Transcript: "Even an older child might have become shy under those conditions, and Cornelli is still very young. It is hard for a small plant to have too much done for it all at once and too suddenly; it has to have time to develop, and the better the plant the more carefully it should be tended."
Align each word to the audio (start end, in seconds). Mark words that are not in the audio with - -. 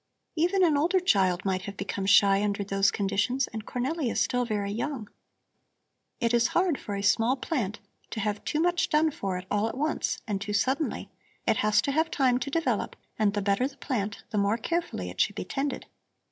"Even 0.35 0.63
an 0.63 0.77
older 0.77 0.99
child 0.99 1.45
might 1.45 1.61
have 1.65 1.77
become 1.77 2.07
shy 2.07 2.41
under 2.43 2.63
those 2.63 2.89
conditions, 2.89 3.45
and 3.45 3.67
Cornelli 3.67 4.09
is 4.11 4.19
still 4.19 4.45
very 4.45 4.71
young. 4.71 5.07
It 6.19 6.33
is 6.33 6.47
hard 6.57 6.79
for 6.79 6.95
a 6.95 7.03
small 7.03 7.35
plant 7.35 7.79
to 8.09 8.19
have 8.19 8.43
too 8.43 8.59
much 8.59 8.89
done 8.89 9.11
for 9.11 9.37
it 9.37 9.45
all 9.51 9.69
at 9.69 9.77
once 9.77 10.17
and 10.27 10.41
too 10.41 10.53
suddenly; 10.53 11.11
it 11.45 11.57
has 11.57 11.83
to 11.83 11.91
have 11.91 12.09
time 12.09 12.39
to 12.39 12.49
develop, 12.49 12.95
and 13.19 13.35
the 13.35 13.43
better 13.43 13.67
the 13.67 13.77
plant 13.77 14.23
the 14.31 14.39
more 14.39 14.57
carefully 14.57 15.11
it 15.11 15.21
should 15.21 15.35
be 15.35 15.45
tended." 15.45 15.85